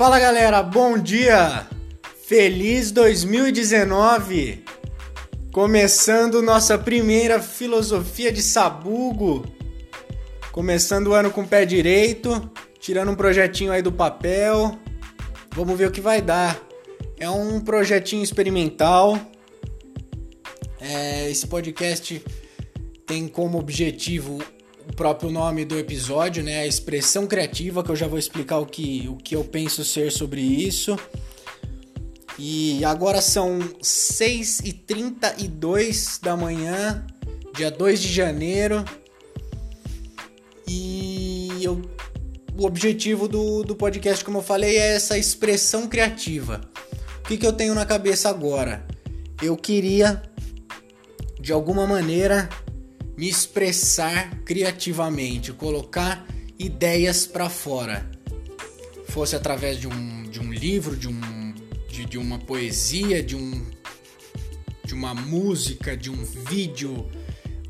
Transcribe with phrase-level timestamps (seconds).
[0.00, 1.68] Fala galera, bom dia!
[2.26, 4.64] Feliz 2019!
[5.52, 9.44] Começando nossa primeira filosofia de sabugo.
[10.52, 14.74] Começando o ano com o pé direito, tirando um projetinho aí do papel.
[15.54, 16.58] Vamos ver o que vai dar.
[17.18, 19.20] É um projetinho experimental.
[20.80, 22.24] É, esse podcast
[23.04, 24.42] tem como objetivo
[24.90, 26.62] o próprio nome do episódio, né?
[26.62, 30.10] A expressão criativa, que eu já vou explicar o que, o que eu penso ser
[30.10, 30.98] sobre isso.
[32.36, 37.06] E agora são 6h32 da manhã,
[37.54, 38.84] dia 2 de janeiro.
[40.66, 41.80] E eu,
[42.58, 46.60] o objetivo do, do podcast, como eu falei, é essa expressão criativa.
[47.20, 48.84] O que, que eu tenho na cabeça agora?
[49.40, 50.20] Eu queria,
[51.40, 52.48] de alguma maneira,
[53.20, 56.26] me expressar criativamente, colocar
[56.58, 58.10] ideias para fora.
[59.08, 61.54] Fosse através de um, de um livro, de, um,
[61.90, 63.66] de, de uma poesia, de, um,
[64.86, 67.10] de uma música, de um vídeo.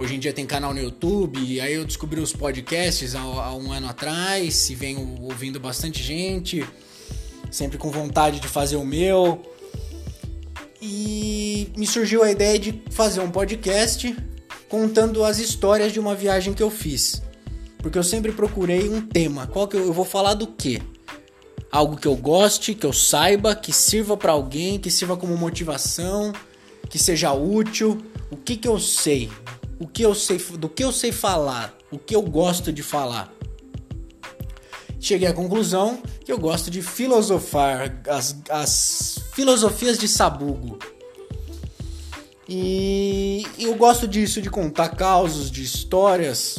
[0.00, 3.54] Hoje em dia tem canal no YouTube, e aí eu descobri os podcasts há, há
[3.54, 6.66] um ano atrás, e venho ouvindo bastante gente,
[7.52, 9.40] sempre com vontade de fazer o meu.
[10.82, 14.12] E me surgiu a ideia de fazer um podcast
[14.68, 17.22] contando as histórias de uma viagem que eu fiz.
[17.78, 19.46] Porque eu sempre procurei um tema.
[19.46, 20.82] Qual que eu, eu vou falar do quê?
[21.70, 26.32] Algo que eu goste, que eu saiba, que sirva para alguém, que sirva como motivação,
[26.88, 27.98] que seja útil.
[28.30, 29.30] O que que eu sei?
[29.78, 33.32] O que eu sei, do que eu sei falar, o que eu gosto de falar.
[34.98, 40.78] Cheguei à conclusão que eu gosto de filosofar as, as filosofias de Sabugo.
[42.48, 46.58] E eu gosto disso, de contar causos, de histórias.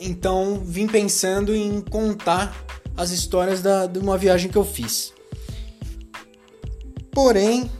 [0.00, 2.64] Então vim pensando em contar
[2.96, 5.12] as histórias da, de uma viagem que eu fiz.
[7.10, 7.70] Porém,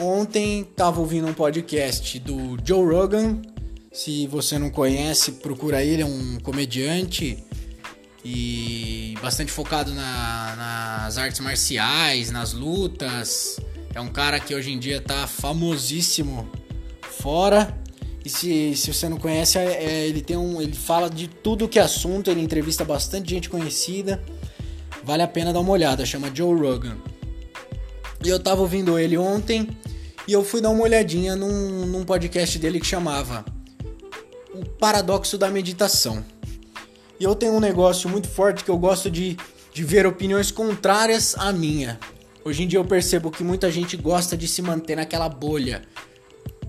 [0.00, 3.42] ontem estava ouvindo um podcast do Joe Rogan.
[3.92, 7.44] Se você não conhece, procura ele, é um comediante
[8.24, 13.58] e bastante focado na, nas artes marciais, nas lutas.
[13.94, 16.48] É um cara que hoje em dia tá famosíssimo
[17.02, 17.78] fora.
[18.24, 20.60] E se, se você não conhece, é, é, ele tem um.
[20.60, 24.22] Ele fala de tudo que é assunto, ele entrevista bastante gente conhecida.
[25.04, 26.96] Vale a pena dar uma olhada, chama Joe Rogan.
[28.24, 29.68] E eu tava ouvindo ele ontem
[30.28, 33.44] e eu fui dar uma olhadinha num, num podcast dele que chamava
[34.54, 36.24] O Paradoxo da Meditação.
[37.18, 39.36] E eu tenho um negócio muito forte que eu gosto de,
[39.74, 41.98] de ver opiniões contrárias à minha.
[42.44, 45.82] Hoje em dia eu percebo que muita gente gosta de se manter naquela bolha.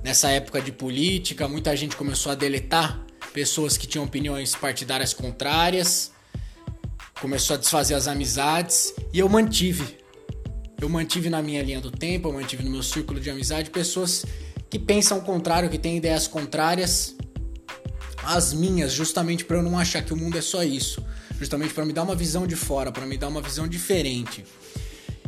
[0.04, 3.04] Nessa época de política, muita gente começou a deletar
[3.34, 6.12] pessoas que tinham opiniões partidárias contrárias,
[7.20, 9.98] começou a desfazer as amizades e eu mantive.
[10.80, 14.24] Eu mantive na minha linha do tempo, eu mantive no meu círculo de amizade pessoas
[14.70, 17.16] que pensam o contrário, que têm ideias contrárias
[18.24, 21.04] às minhas, justamente para eu não achar que o mundo é só isso,
[21.40, 24.46] justamente para me dar uma visão de fora, para me dar uma visão diferente.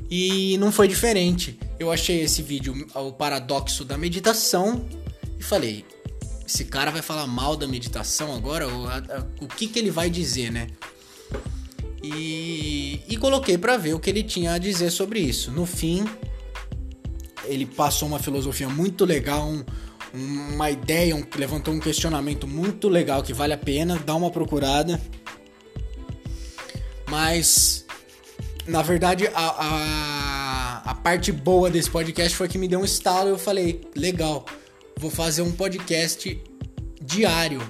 [0.09, 1.57] E não foi diferente.
[1.79, 4.85] Eu achei esse vídeo, o paradoxo da meditação,
[5.39, 5.85] e falei:
[6.47, 8.67] esse cara vai falar mal da meditação agora?
[8.67, 10.67] O, a, o que, que ele vai dizer, né?
[12.03, 15.49] E, e coloquei para ver o que ele tinha a dizer sobre isso.
[15.49, 16.05] No fim,
[17.45, 19.63] ele passou uma filosofia muito legal, um,
[20.53, 25.01] uma ideia, um, levantou um questionamento muito legal que vale a pena dar uma procurada.
[27.09, 27.84] Mas
[28.67, 33.29] na verdade, a, a, a, parte boa desse podcast foi que me deu um estalo
[33.29, 34.45] e eu falei, legal,
[34.97, 36.41] vou fazer um podcast
[37.01, 37.61] diário.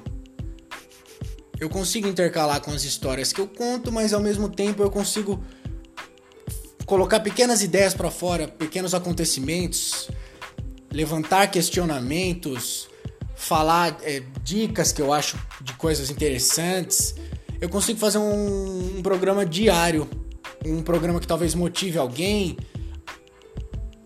[1.60, 5.44] Eu consigo intercalar com as histórias que eu conto, mas ao mesmo tempo eu consigo
[6.86, 10.10] colocar pequenas ideias para fora, pequenos acontecimentos,
[10.92, 12.88] levantar questionamentos,
[13.36, 17.16] falar é, dicas que eu acho de coisas interessantes.
[17.60, 20.10] Eu consigo fazer um, um programa diário
[20.66, 22.58] um programa que talvez motive alguém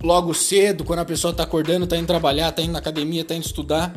[0.01, 3.35] logo cedo, quando a pessoa tá acordando, tá indo trabalhar, tá indo na academia, tá
[3.35, 3.93] indo estudar.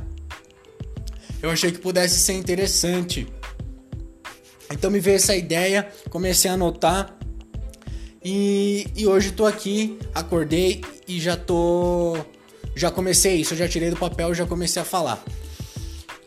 [1.43, 3.27] Eu achei que pudesse ser interessante.
[4.71, 7.17] Então me veio essa ideia, comecei a anotar
[8.25, 12.17] e, e hoje tô aqui, acordei e já tô.
[12.75, 15.23] Já comecei isso, já tirei do papel e já comecei a falar.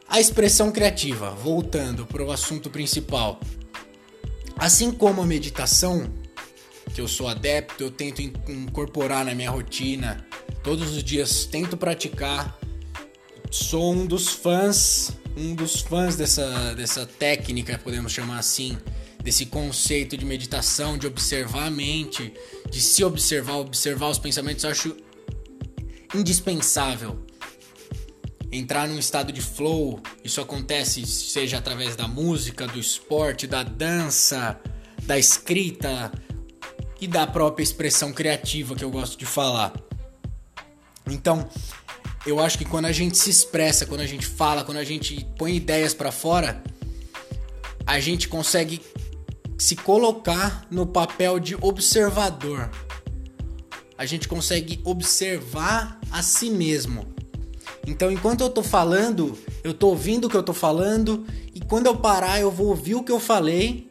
[0.08, 3.40] A expressão criativa, voltando para o assunto principal.
[4.58, 6.08] Assim como a meditação,
[6.94, 10.26] que eu sou adepto, eu tento incorporar na minha rotina.
[10.64, 12.58] Todos os dias tento praticar.
[13.52, 18.78] Sou um dos fãs, um dos fãs dessa, dessa técnica, podemos chamar assim,
[19.24, 22.34] desse conceito de meditação, de observar a mente,
[22.70, 24.96] de se observar, observar os pensamentos, eu acho
[26.14, 27.26] indispensável.
[28.52, 34.60] Entrar num estado de flow, isso acontece seja através da música, do esporte, da dança,
[35.04, 36.12] da escrita
[37.00, 39.74] e da própria expressão criativa que eu gosto de falar.
[41.08, 41.48] Então,
[42.26, 45.26] eu acho que quando a gente se expressa, quando a gente fala, quando a gente
[45.38, 46.64] põe ideias para fora,
[47.86, 48.82] a gente consegue
[49.58, 52.70] se colocar no papel de observador.
[53.98, 57.14] A gente consegue observar a si mesmo.
[57.88, 61.86] Então, enquanto eu tô falando, eu tô ouvindo o que eu tô falando, e quando
[61.86, 63.88] eu parar, eu vou ouvir o que eu falei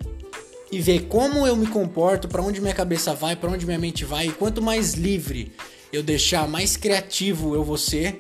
[0.75, 4.05] e ver como eu me comporto, para onde minha cabeça vai, para onde minha mente
[4.05, 5.53] vai, e quanto mais livre
[5.93, 8.19] eu deixar, mais criativo eu vou ser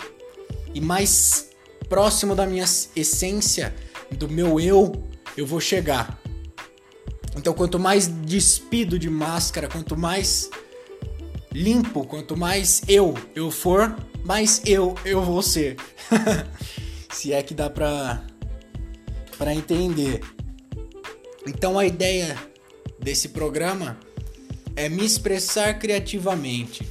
[0.73, 1.51] e mais
[1.89, 2.65] próximo da minha
[2.95, 3.75] essência,
[4.13, 5.05] do meu eu,
[5.37, 6.23] eu vou chegar.
[7.37, 10.49] Então, quanto mais despido de máscara, quanto mais
[11.53, 15.77] limpo, quanto mais eu eu for, mais eu eu vou ser.
[17.11, 18.25] Se é que dá pra,
[19.37, 20.21] pra entender.
[21.47, 22.37] Então, a ideia
[22.99, 23.99] desse programa
[24.77, 26.87] é me expressar criativamente,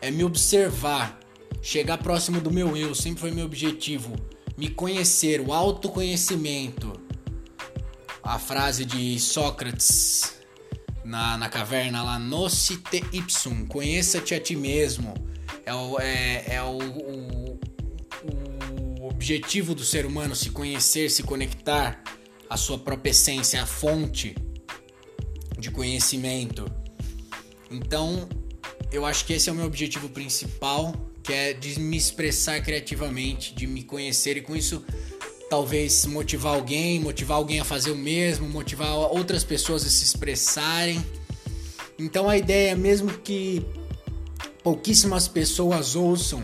[0.00, 1.20] é me observar,
[1.60, 4.16] chegar próximo do meu eu, sempre foi meu objetivo.
[4.56, 6.92] Me conhecer, o autoconhecimento
[8.22, 10.34] a frase de Sócrates
[11.04, 15.14] na, na caverna lá, Nocite ipsum, conheça-te a ti mesmo.
[15.66, 17.60] É, o, é, é o, o,
[19.00, 22.02] o objetivo do ser humano se conhecer, se conectar
[22.52, 24.36] à sua própria essência, a fonte
[25.58, 26.70] de conhecimento.
[27.70, 28.28] Então,
[28.92, 33.54] eu acho que esse é o meu objetivo principal, que é de me expressar criativamente,
[33.54, 34.84] de me conhecer e com isso
[35.48, 41.02] talvez motivar alguém, motivar alguém a fazer o mesmo, motivar outras pessoas a se expressarem.
[41.98, 43.64] Então a ideia é mesmo que
[44.62, 46.42] pouquíssimas pessoas ouçam,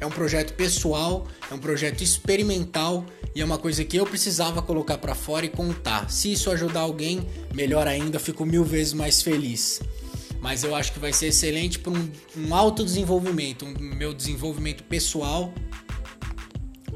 [0.00, 3.04] é um projeto pessoal, é um projeto experimental
[3.34, 6.10] e é uma coisa que eu precisava colocar para fora e contar.
[6.10, 9.80] Se isso ajudar alguém, melhor ainda, fico mil vezes mais feliz.
[10.40, 15.52] Mas eu acho que vai ser excelente para um, um autodesenvolvimento, um meu desenvolvimento pessoal,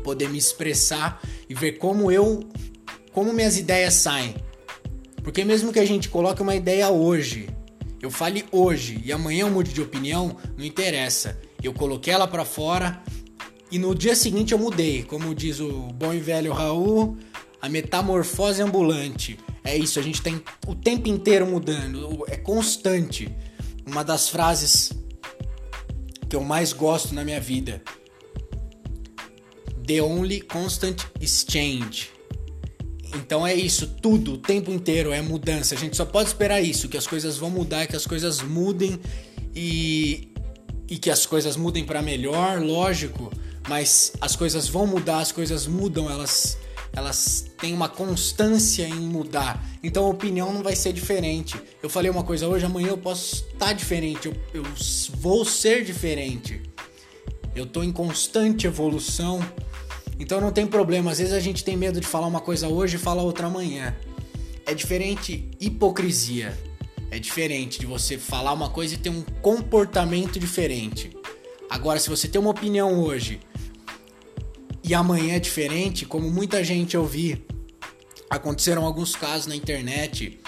[0.02, 2.48] poder me expressar e ver como eu,
[3.12, 4.34] como minhas ideias saem.
[5.22, 7.48] Porque mesmo que a gente coloque uma ideia hoje,
[8.02, 11.38] eu fale hoje e amanhã eu mude de opinião, não interessa.
[11.62, 13.02] Eu coloquei ela para fora
[13.74, 17.18] e no dia seguinte eu mudei, como diz o bom e velho Raul,
[17.60, 19.36] a metamorfose ambulante.
[19.64, 23.36] É isso, a gente tem o tempo inteiro mudando, é constante.
[23.84, 24.92] Uma das frases
[26.28, 27.82] que eu mais gosto na minha vida
[29.84, 32.10] The Only Constant Exchange.
[33.12, 35.74] Então é isso, tudo, o tempo inteiro é mudança.
[35.74, 39.00] A gente só pode esperar isso, que as coisas vão mudar, que as coisas mudem
[39.52, 40.32] e,
[40.88, 43.32] e que as coisas mudem para melhor, lógico,
[43.68, 46.58] mas as coisas vão mudar, as coisas mudam, elas
[46.96, 49.60] elas têm uma constância em mudar.
[49.82, 51.60] Então a opinião não vai ser diferente.
[51.82, 54.62] Eu falei uma coisa hoje, amanhã eu posso estar diferente, eu, eu
[55.16, 56.62] vou ser diferente.
[57.52, 59.40] Eu estou em constante evolução
[60.18, 62.96] então não tem problema, às vezes a gente tem medo de falar uma coisa hoje
[62.96, 63.94] e falar outra amanhã.
[64.64, 66.56] É diferente hipocrisia.
[67.10, 71.10] É diferente de você falar uma coisa e ter um comportamento diferente.
[71.68, 73.40] Agora, se você tem uma opinião hoje
[74.84, 77.42] e amanhã é diferente, como muita gente eu vi,
[78.28, 80.38] aconteceram alguns casos na internet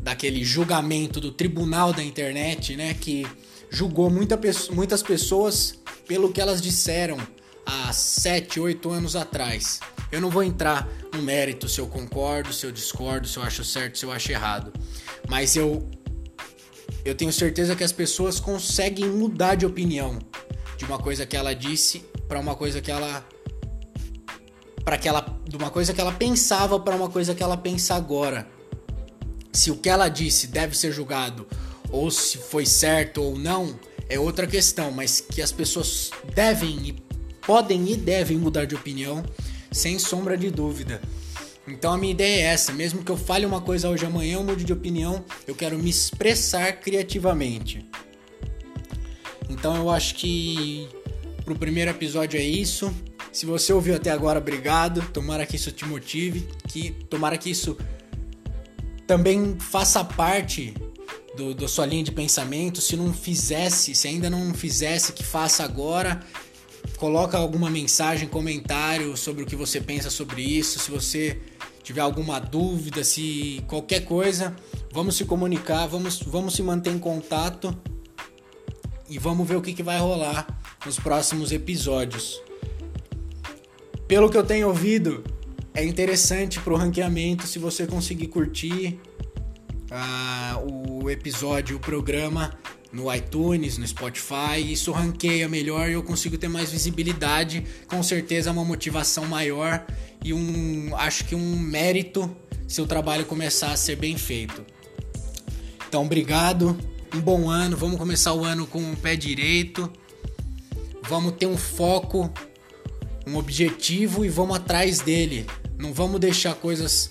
[0.00, 3.26] daquele julgamento do tribunal da internet, né, que
[3.68, 4.40] julgou muita,
[4.72, 7.18] muitas pessoas pelo que elas disseram
[7.66, 9.80] há 7, 8 anos atrás.
[10.10, 13.62] Eu não vou entrar no mérito se eu concordo, se eu discordo, se eu acho
[13.62, 14.72] certo, se eu acho errado.
[15.28, 15.86] Mas eu
[17.04, 20.18] eu tenho certeza que as pessoas conseguem mudar de opinião
[20.76, 23.26] de uma coisa que ela disse para uma coisa que ela
[24.88, 27.94] para que ela de uma coisa que ela pensava para uma coisa que ela pensa
[27.94, 28.48] agora.
[29.52, 31.46] Se o que ela disse deve ser julgado
[31.90, 33.78] ou se foi certo ou não
[34.08, 36.92] é outra questão, mas que as pessoas devem e
[37.42, 39.22] podem e devem mudar de opinião,
[39.70, 41.02] sem sombra de dúvida.
[41.66, 44.42] Então a minha ideia é essa, mesmo que eu fale uma coisa hoje amanhã eu
[44.42, 47.86] mude de opinião, eu quero me expressar criativamente.
[49.50, 50.88] Então eu acho que
[51.44, 52.90] pro primeiro episódio é isso.
[53.38, 55.00] Se você ouviu até agora, obrigado.
[55.12, 57.78] Tomara que isso te motive, que tomara que isso
[59.06, 60.74] também faça parte
[61.36, 62.80] do, da sua linha de pensamento.
[62.80, 66.20] Se não fizesse, se ainda não fizesse, que faça agora
[66.96, 70.80] coloca alguma mensagem, comentário sobre o que você pensa sobre isso.
[70.80, 71.40] Se você
[71.84, 74.56] tiver alguma dúvida, se qualquer coisa,
[74.92, 77.72] vamos se comunicar, vamos, vamos se manter em contato
[79.08, 80.44] e vamos ver o que, que vai rolar
[80.84, 82.47] nos próximos episódios.
[84.08, 85.22] Pelo que eu tenho ouvido,
[85.74, 88.98] é interessante pro ranqueamento se você conseguir curtir
[89.92, 92.58] uh, o episódio, o programa
[92.90, 98.50] no iTunes, no Spotify, isso ranqueia melhor e eu consigo ter mais visibilidade, com certeza
[98.50, 99.84] uma motivação maior
[100.24, 102.34] e um acho que um mérito
[102.66, 104.64] se o trabalho começar a ser bem feito.
[105.86, 106.74] Então, obrigado,
[107.14, 109.92] um bom ano, vamos começar o ano com o pé direito.
[111.08, 112.30] Vamos ter um foco,
[113.28, 115.46] um objetivo e vamos atrás dele.
[115.78, 117.10] Não vamos deixar coisas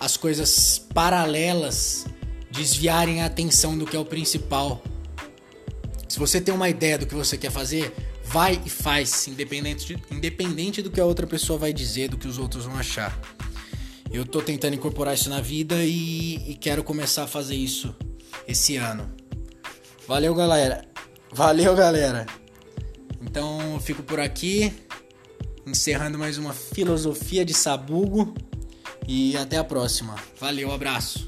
[0.00, 2.06] as coisas paralelas
[2.50, 4.82] desviarem a atenção do que é o principal.
[6.08, 7.92] Se você tem uma ideia do que você quer fazer,
[8.24, 12.28] vai e faz, independente, de, independente do que a outra pessoa vai dizer, do que
[12.28, 13.18] os outros vão achar.
[14.10, 17.94] Eu tô tentando incorporar isso na vida e, e quero começar a fazer isso
[18.46, 19.10] esse ano.
[20.06, 20.86] Valeu, galera.
[21.32, 22.24] Valeu, galera.
[23.20, 24.72] Então, fico por aqui,
[25.70, 28.34] encerrando mais uma filosofia de sabugo
[29.06, 30.14] e até a próxima.
[30.40, 31.27] Valeu, abraço.